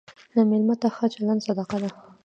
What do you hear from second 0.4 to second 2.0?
مېلمه ته ښه چلند صدقه ده.